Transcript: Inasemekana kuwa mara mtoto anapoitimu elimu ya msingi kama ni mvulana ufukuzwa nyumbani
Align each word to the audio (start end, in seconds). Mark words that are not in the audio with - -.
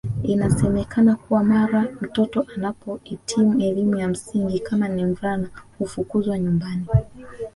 Inasemekana 0.23 1.15
kuwa 1.15 1.43
mara 1.43 1.87
mtoto 2.01 2.45
anapoitimu 2.55 3.61
elimu 3.63 3.97
ya 3.97 4.07
msingi 4.07 4.59
kama 4.59 4.87
ni 4.89 5.05
mvulana 5.05 5.49
ufukuzwa 5.79 6.39
nyumbani 6.39 6.85